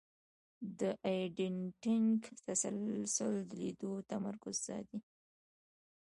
د 0.79 0.81
ایډیټینګ 1.07 2.15
تسلسل 2.45 3.33
د 3.49 3.51
لیدونکي 3.61 4.07
تمرکز 4.11 4.55
ساتي. 4.67 4.99